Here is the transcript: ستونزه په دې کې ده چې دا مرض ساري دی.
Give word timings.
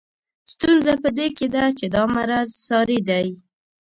ستونزه 0.51 0.93
په 1.03 1.09
دې 1.17 1.27
کې 1.37 1.47
ده 1.53 1.63
چې 1.77 1.85
دا 1.95 2.03
مرض 2.15 2.49
ساري 2.67 2.99
دی. 3.09 3.27